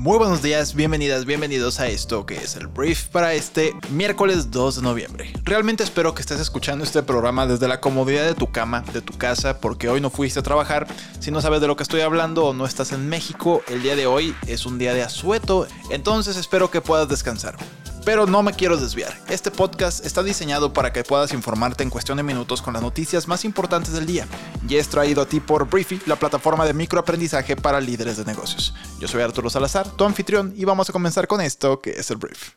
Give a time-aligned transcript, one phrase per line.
[0.00, 4.76] Muy buenos días, bienvenidas, bienvenidos a esto que es el brief para este miércoles 2
[4.76, 5.30] de noviembre.
[5.44, 9.18] Realmente espero que estés escuchando este programa desde la comodidad de tu cama, de tu
[9.18, 10.86] casa, porque hoy no fuiste a trabajar.
[11.18, 13.94] Si no sabes de lo que estoy hablando o no estás en México, el día
[13.94, 17.58] de hoy es un día de asueto, entonces espero que puedas descansar.
[18.04, 19.14] Pero no me quiero desviar.
[19.28, 23.28] Este podcast está diseñado para que puedas informarte en cuestión de minutos con las noticias
[23.28, 24.26] más importantes del día.
[24.66, 28.74] Y es traído a ti por Briefy, la plataforma de microaprendizaje para líderes de negocios.
[28.98, 32.16] Yo soy Arturo Salazar, tu anfitrión, y vamos a comenzar con esto que es el
[32.16, 32.52] Brief.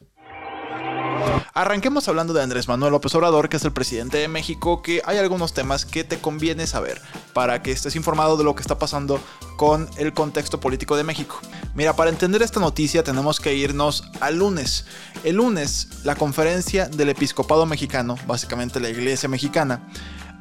[1.53, 5.17] Arranquemos hablando de Andrés Manuel López Obrador, que es el presidente de México, que hay
[5.17, 7.01] algunos temas que te conviene saber
[7.33, 9.19] para que estés informado de lo que está pasando
[9.57, 11.39] con el contexto político de México.
[11.75, 14.85] Mira, para entender esta noticia tenemos que irnos al lunes.
[15.23, 19.87] El lunes, la conferencia del episcopado mexicano, básicamente la iglesia mexicana,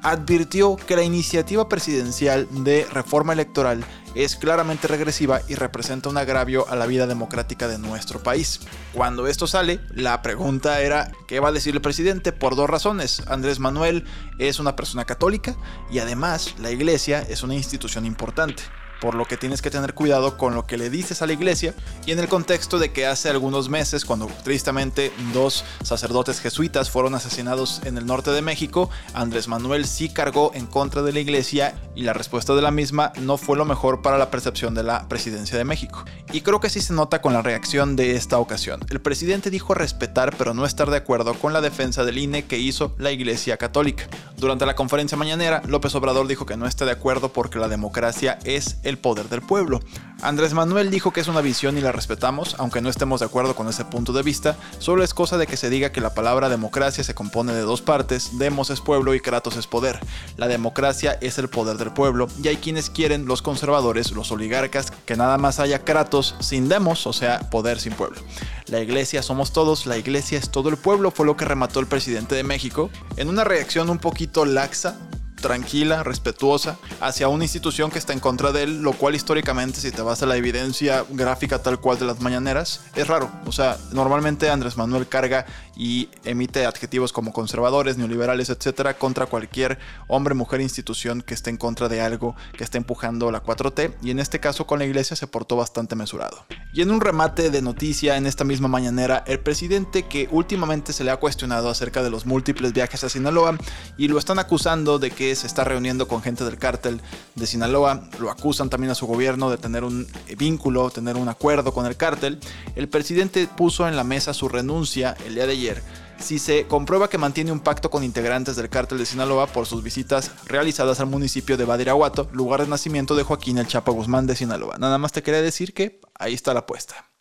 [0.03, 6.69] advirtió que la iniciativa presidencial de reforma electoral es claramente regresiva y representa un agravio
[6.69, 8.61] a la vida democrática de nuestro país.
[8.93, 12.33] Cuando esto sale, la pregunta era, ¿qué va a decir el presidente?
[12.33, 13.23] Por dos razones.
[13.27, 14.05] Andrés Manuel
[14.39, 15.57] es una persona católica
[15.91, 18.63] y además la iglesia es una institución importante
[19.03, 21.75] por lo que tienes que tener cuidado con lo que le dices a la iglesia
[22.07, 27.17] y en el contexto de que hace algunos meses cuando tristemente dos sacerdotes jesuitas fueron
[27.17, 31.75] asesinados en el norte de México, Andrés Manuel sí cargó en contra de la iglesia
[31.97, 35.09] y la respuesta de la misma no fue lo mejor para la percepción de la
[35.09, 36.05] presidencia de México.
[36.33, 38.87] Y creo que sí se nota con la reacción de esta ocasión.
[38.89, 42.59] El presidente dijo respetar pero no estar de acuerdo con la defensa del INE que
[42.59, 44.05] hizo la iglesia católica.
[44.37, 48.39] Durante la conferencia mañanera, López Obrador dijo que no está de acuerdo porque la democracia
[48.45, 49.81] es el el poder del pueblo.
[50.23, 53.57] Andrés Manuel dijo que es una visión y la respetamos, aunque no estemos de acuerdo
[53.57, 56.49] con ese punto de vista, solo es cosa de que se diga que la palabra
[56.49, 59.99] democracia se compone de dos partes, demos es pueblo y kratos es poder.
[60.37, 64.93] La democracia es el poder del pueblo y hay quienes quieren, los conservadores, los oligarcas,
[65.07, 68.21] que nada más haya kratos sin demos, o sea, poder sin pueblo.
[68.67, 71.87] La iglesia somos todos, la iglesia es todo el pueblo, fue lo que remató el
[71.87, 74.97] presidente de México, en una reacción un poquito laxa,
[75.43, 79.91] tranquila, respetuosa, hacia una institución que está en contra de él, lo cual históricamente, si
[79.91, 83.31] te vas a la evidencia gráfica tal cual de las mañaneras, es raro.
[83.45, 85.45] O sea, normalmente Andrés Manuel carga
[85.77, 91.57] y emite adjetivos como conservadores, neoliberales, etcétera, contra cualquier hombre, mujer, institución que esté en
[91.57, 95.17] contra de algo que esté empujando la 4T, y en este caso con la iglesia
[95.17, 96.47] se portó bastante mesurado.
[96.73, 101.05] Y en un remate de noticia en esta misma mañanera, el presidente que últimamente se
[101.05, 103.59] le ha cuestionado acerca de los múltiples viajes a Sinaloa
[103.99, 107.01] y lo están acusando de que se está reuniendo con gente del cártel
[107.35, 110.07] de Sinaloa, lo acusan también a su gobierno de tener un
[110.37, 112.39] vínculo, tener un acuerdo con el cártel,
[112.77, 115.83] el presidente puso en la mesa su renuncia el día de ayer
[116.23, 119.83] si se comprueba que mantiene un pacto con integrantes del cártel de Sinaloa por sus
[119.83, 124.37] visitas realizadas al municipio de Badiraguato, lugar de nacimiento de Joaquín El Chapa Guzmán de
[124.37, 124.79] Sinaloa.
[124.79, 127.12] Nada más te quería decir que ahí está la apuesta.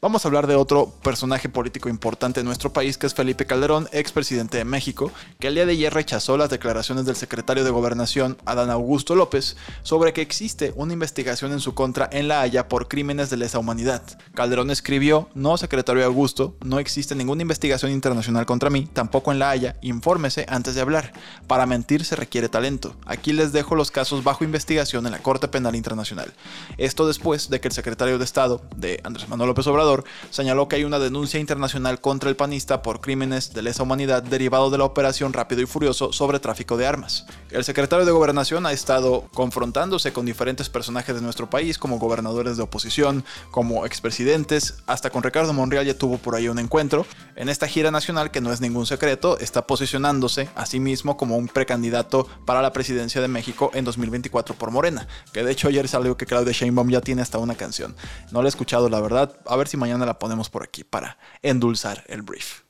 [0.00, 3.88] Vamos a hablar de otro personaje político importante en nuestro país, que es Felipe Calderón,
[3.92, 5.10] expresidente de México,
[5.40, 9.56] que el día de ayer rechazó las declaraciones del secretario de Gobernación, Adán Augusto López,
[9.82, 13.58] sobre que existe una investigación en su contra en La Haya por crímenes de lesa
[13.58, 14.02] humanidad.
[14.34, 19.50] Calderón escribió, no, secretario Augusto, no existe ninguna investigación internacional contra mí, tampoco en La
[19.50, 21.12] Haya, infórmese antes de hablar.
[21.46, 22.94] Para mentir se requiere talento.
[23.04, 26.32] Aquí les dejo los casos bajo investigación en la Corte Penal Internacional.
[26.76, 30.76] Esto después de que el secretario de Estado de Andrés Manuel López Obrador señaló que
[30.76, 34.84] hay una denuncia internacional contra el panista por crímenes de lesa humanidad derivado de la
[34.84, 37.26] operación Rápido y Furioso sobre tráfico de armas.
[37.50, 42.56] El secretario de Gobernación ha estado confrontándose con diferentes personajes de nuestro país, como gobernadores
[42.56, 47.06] de oposición, como expresidentes, hasta con Ricardo Monreal ya tuvo por ahí un encuentro.
[47.36, 51.36] En esta gira nacional, que no es ningún secreto, está posicionándose a sí mismo como
[51.36, 55.88] un precandidato para la presidencia de México en 2024 por Morena, que de hecho ayer
[55.88, 57.94] salió que Claudia Sheinbaum ya tiene hasta una canción.
[58.30, 61.18] No la he escuchado, la verdad, a ver si mañana la ponemos por aquí para
[61.42, 62.67] endulzar el brief.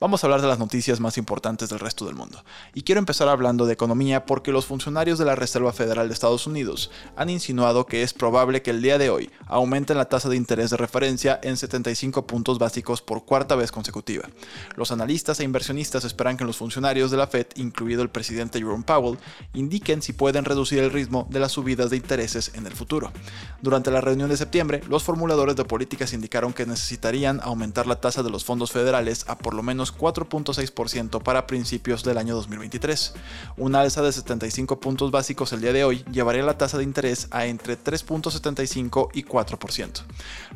[0.00, 2.44] Vamos a hablar de las noticias más importantes del resto del mundo.
[2.74, 6.46] Y quiero empezar hablando de economía porque los funcionarios de la Reserva Federal de Estados
[6.46, 10.36] Unidos han insinuado que es probable que el día de hoy aumenten la tasa de
[10.36, 14.28] interés de referencia en 75 puntos básicos por cuarta vez consecutiva.
[14.76, 18.84] Los analistas e inversionistas esperan que los funcionarios de la Fed, incluido el presidente Jerome
[18.84, 19.18] Powell,
[19.54, 23.12] indiquen si pueden reducir el ritmo de las subidas de intereses en el futuro.
[23.60, 28.22] Durante la reunión de septiembre, los formuladores de políticas indicaron que necesitarían aumentar la tasa
[28.22, 33.12] de los fondos federales a por por lo menos 4.6% para principios del año 2023.
[33.58, 37.28] Una alza de 75 puntos básicos el día de hoy llevaría la tasa de interés
[37.30, 40.04] a entre 3.75 y 4%.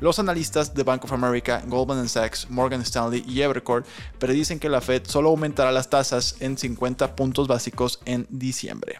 [0.01, 3.85] Los analistas de Bank of America, Goldman Sachs, Morgan Stanley y Evercore
[4.19, 8.99] predicen que la Fed solo aumentará las tasas en 50 puntos básicos en diciembre.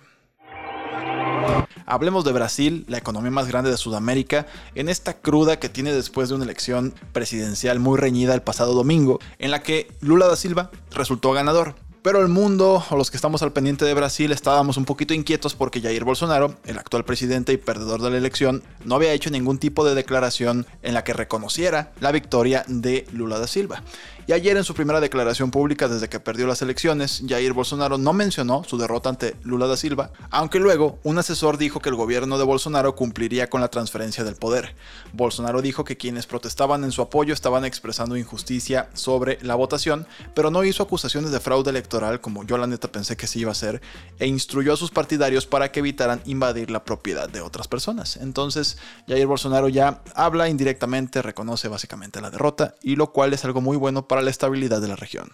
[1.87, 6.29] Hablemos de Brasil, la economía más grande de Sudamérica, en esta cruda que tiene después
[6.29, 10.71] de una elección presidencial muy reñida el pasado domingo, en la que Lula da Silva
[10.91, 11.75] resultó ganador.
[12.07, 15.57] Pero el mundo, o los que estamos al pendiente de Brasil, estábamos un poquito inquietos
[15.57, 19.59] porque Jair Bolsonaro, el actual presidente y perdedor de la elección, no había hecho ningún
[19.59, 23.83] tipo de declaración en la que reconociera la victoria de Lula da Silva.
[24.29, 28.13] Y ayer en su primera declaración pública desde que perdió las elecciones, Jair Bolsonaro no
[28.13, 32.37] mencionó su derrota ante Lula da Silva, aunque luego un asesor dijo que el gobierno
[32.37, 34.75] de Bolsonaro cumpliría con la transferencia del poder.
[35.13, 40.51] Bolsonaro dijo que quienes protestaban en su apoyo estaban expresando injusticia sobre la votación, pero
[40.51, 43.53] no hizo acusaciones de fraude electoral como yo la neta pensé que sí iba a
[43.53, 43.81] hacer,
[44.19, 48.17] e instruyó a sus partidarios para que evitaran invadir la propiedad de otras personas.
[48.17, 48.77] Entonces,
[49.07, 53.77] Jair Bolsonaro ya habla indirectamente, reconoce básicamente la derrota, y lo cual es algo muy
[53.77, 55.31] bueno para la estabilidad de la región.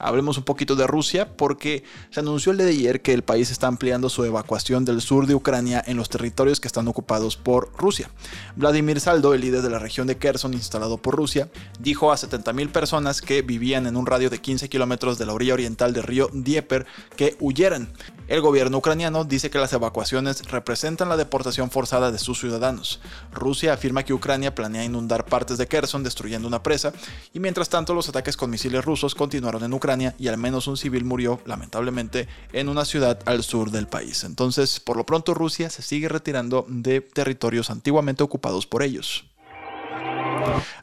[0.00, 3.66] Hablemos un poquito de Rusia porque se anunció el de ayer que el país está
[3.66, 8.10] ampliando su evacuación del sur de Ucrania en los territorios que están ocupados por Rusia.
[8.56, 12.72] Vladimir Saldo, el líder de la región de Kherson instalado por Rusia, dijo a 70.000
[12.72, 16.30] personas que vivían en un radio de 15 kilómetros de la orilla oriental del río
[16.32, 16.86] Dnieper
[17.16, 17.92] que huyeran.
[18.26, 23.00] El gobierno ucraniano dice que las evacuaciones representan la deportación forzada de sus ciudadanos.
[23.32, 26.92] Rusia afirma que Ucrania planea inundar partes de Kherson destruyendo una presa
[27.34, 30.76] y mientras tanto los ataques con misiles rusos continuaron en Ucrania y al menos un
[30.76, 34.24] civil murió lamentablemente en una ciudad al sur del país.
[34.24, 39.24] Entonces, por lo pronto Rusia se sigue retirando de territorios antiguamente ocupados por ellos.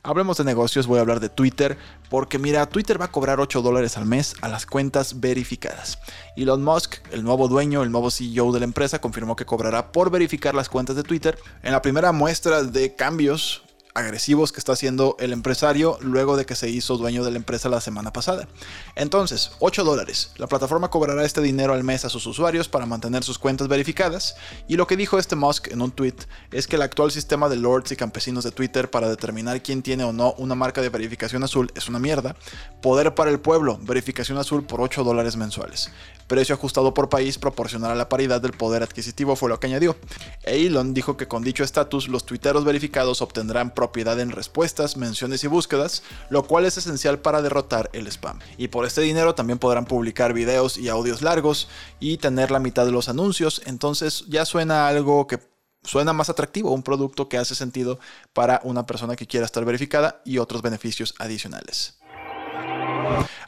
[0.04, 1.78] Hablemos de negocios, voy a hablar de Twitter,
[2.10, 6.00] porque mira, Twitter va a cobrar 8 dólares al mes a las cuentas verificadas.
[6.36, 10.12] Elon Musk, el nuevo dueño, el nuevo CEO de la empresa, confirmó que cobrará por
[10.12, 11.38] verificar las cuentas de Twitter.
[11.64, 13.64] En la primera muestra de cambios
[13.98, 17.68] agresivos que está haciendo el empresario luego de que se hizo dueño de la empresa
[17.68, 18.48] la semana pasada.
[18.96, 20.32] Entonces, 8 dólares.
[20.38, 24.36] La plataforma cobrará este dinero al mes a sus usuarios para mantener sus cuentas verificadas.
[24.68, 26.16] Y lo que dijo este Musk en un tweet
[26.52, 30.04] es que el actual sistema de lords y campesinos de Twitter para determinar quién tiene
[30.04, 32.36] o no una marca de verificación azul es una mierda.
[32.82, 35.90] Poder para el pueblo, verificación azul por 8 dólares mensuales.
[36.28, 39.96] Precio ajustado por país proporcional a la paridad del poder adquisitivo fue lo que añadió.
[40.44, 45.48] Elon dijo que con dicho estatus los tuiteros verificados obtendrán propiedad en respuestas, menciones y
[45.48, 48.40] búsquedas, lo cual es esencial para derrotar el spam.
[48.58, 51.70] Y por este dinero también podrán publicar videos y audios largos
[52.00, 55.40] y tener la mitad de los anuncios, entonces ya suena algo que
[55.84, 58.00] suena más atractivo, un producto que hace sentido
[58.34, 61.98] para una persona que quiera estar verificada y otros beneficios adicionales.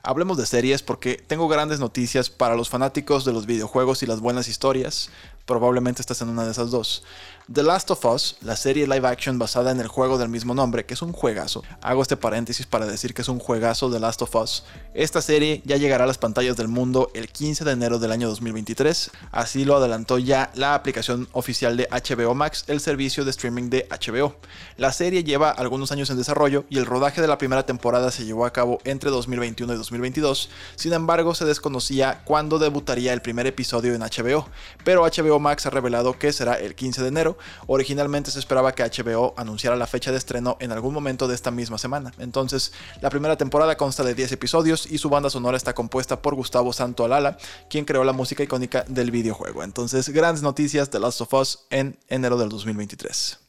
[0.04, 4.20] Hablemos de series porque tengo grandes noticias para los fanáticos de los videojuegos y las
[4.20, 5.10] buenas historias.
[5.46, 7.04] Probablemente estás en una de esas dos.
[7.52, 10.86] The Last of Us, la serie live action basada en el juego del mismo nombre,
[10.86, 11.64] que es un juegazo.
[11.82, 14.66] Hago este paréntesis para decir que es un juegazo The Last of Us.
[14.94, 18.28] Esta serie ya llegará a las pantallas del mundo el 15 de enero del año
[18.30, 19.10] 2023.
[19.32, 23.88] Así lo adelantó ya la aplicación oficial de HBO Max, el servicio de streaming de
[23.90, 24.36] HBO.
[24.78, 28.26] La serie lleva algunos años en desarrollo y el rodaje de la primera temporada se
[28.26, 30.52] llevó a cabo entre 2021 y 2022.
[30.76, 34.48] Sin embargo, se desconocía cuándo debutaría el primer episodio en HBO,
[34.84, 37.38] pero HBO Max ha revelado que será el 15 de enero
[37.68, 41.52] Originalmente se esperaba que HBO anunciara la fecha de estreno en algún momento de esta
[41.52, 42.14] misma semana.
[42.20, 42.72] Entonces,
[43.02, 46.74] la primera temporada consta de 10 episodios y su banda sonora está compuesta por Gustavo
[46.74, 47.38] Santo Alala,
[47.70, 49.64] quien creó la música icónica del videojuego.
[49.64, 53.49] Entonces, grandes noticias de Last of Us en enero del 2023.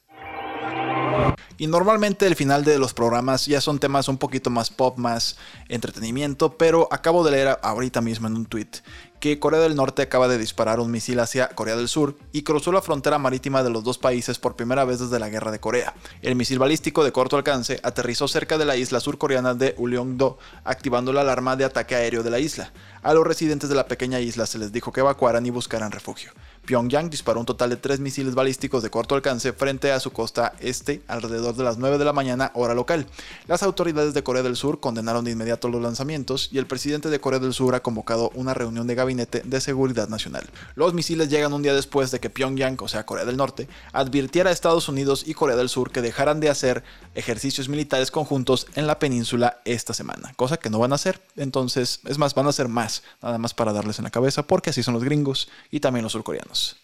[1.59, 5.37] Y normalmente el final de los programas ya son temas un poquito más pop, más
[5.69, 8.71] entretenimiento, pero acabo de leer ahorita mismo en un tweet
[9.21, 12.73] que Corea del Norte acaba de disparar un misil hacia Corea del Sur y cruzó
[12.73, 15.95] la frontera marítima de los dos países por primera vez desde la Guerra de Corea.
[16.23, 21.13] El misil balístico de corto alcance aterrizó cerca de la isla surcoreana de Uleong-do, activando
[21.13, 22.73] la alarma de ataque aéreo de la isla.
[23.03, 26.33] A los residentes de la pequeña isla se les dijo que evacuaran y buscaran refugio.
[26.65, 30.55] Pyongyang disparó un total de tres misiles balísticos de corto alcance frente a su costa
[30.61, 33.07] este alrededor de las 9 de la mañana hora local.
[33.49, 37.21] Las autoridades de Corea del Sur condenaron de inmediato los lanzamientos y el presidente de
[37.21, 40.49] Corea del Sur ha convocado una reunión de gabinete de seguridad nacional.
[40.75, 44.51] Los misiles llegan un día después de que Pyongyang, o sea Corea del Norte, advirtiera
[44.51, 48.87] a Estados Unidos y Corea del Sur que dejaran de hacer ejercicios militares conjuntos en
[48.87, 51.21] la península esta semana, cosa que no van a hacer.
[51.37, 54.71] Entonces, es más, van a hacer más, nada más para darles en la cabeza, porque
[54.71, 56.50] así son los gringos y también los surcoreanos.
[56.51, 56.77] Americanos.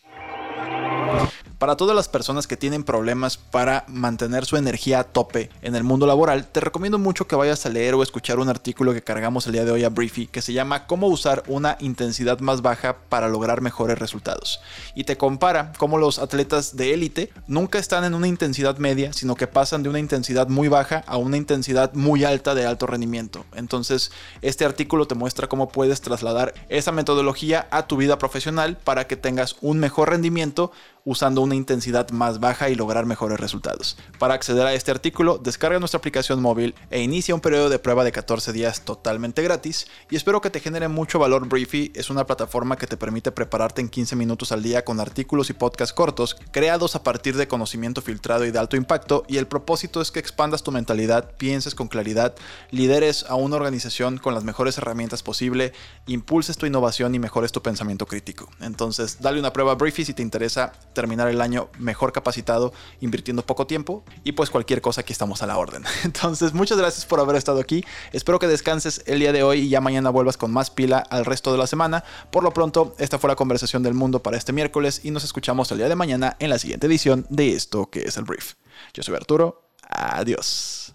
[1.59, 5.85] Para todas las personas que tienen problemas para mantener su energía a tope en el
[5.85, 9.47] mundo laboral, te recomiendo mucho que vayas a leer o escuchar un artículo que cargamos
[9.47, 12.99] el día de hoy a Briefy que se llama Cómo usar una intensidad más baja
[13.09, 14.61] para lograr mejores resultados.
[14.95, 19.35] Y te compara cómo los atletas de élite nunca están en una intensidad media, sino
[19.35, 23.47] que pasan de una intensidad muy baja a una intensidad muy alta de alto rendimiento.
[23.55, 29.07] Entonces, este artículo te muestra cómo puedes trasladar esa metodología a tu vida profesional para
[29.07, 30.71] que tengas un mejor rendimiento
[31.07, 33.97] usando una intensidad más baja y lograr mejores resultados.
[34.19, 38.05] Para acceder a este artículo, descarga nuestra aplicación móvil e inicia un periodo de prueba
[38.05, 41.93] de 14 días totalmente gratis y espero que te genere mucho valor Briefy.
[41.95, 45.53] Es una plataforma que te permite prepararte en 15 minutos al día con artículos y
[45.53, 50.01] podcasts cortos creados a partir de conocimiento filtrado y de alto impacto y el propósito
[50.01, 52.35] es que expandas tu mentalidad, pienses con claridad,
[52.73, 55.73] lideres a una organización con las mejores herramientas posible,
[56.07, 58.51] impulses tu innovación y mejores tu pensamiento crítico.
[58.61, 63.47] Entonces, dale una prueba a Briefy si te interesa terminar el año mejor capacitado, invirtiendo
[63.47, 65.85] poco tiempo y pues cualquier cosa aquí estamos a la orden.
[66.05, 67.85] Entonces, muchas gracias por haber estado aquí.
[68.13, 71.25] Espero que descanses el día de hoy y ya mañana vuelvas con más pila al
[71.25, 72.03] resto de la semana.
[72.33, 75.71] Por lo pronto, esta fue la conversación del mundo para este miércoles y nos escuchamos
[75.71, 78.55] el día de mañana en la siguiente edición de esto que es el brief.
[78.93, 79.63] Yo soy Arturo.
[79.89, 80.93] Adiós.